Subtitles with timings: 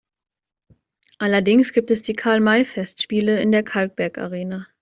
[1.19, 4.65] Allerdings gibt es die Karl-May-Festspiele in der Kalkbergarena.